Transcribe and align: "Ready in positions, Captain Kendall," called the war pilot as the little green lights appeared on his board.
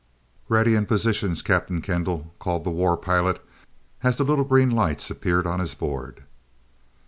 "Ready 0.49 0.73
in 0.73 0.87
positions, 0.87 1.43
Captain 1.43 1.79
Kendall," 1.79 2.33
called 2.39 2.63
the 2.63 2.71
war 2.71 2.97
pilot 2.97 3.39
as 4.01 4.17
the 4.17 4.23
little 4.23 4.43
green 4.45 4.71
lights 4.71 5.11
appeared 5.11 5.45
on 5.45 5.59
his 5.59 5.75
board. 5.75 6.23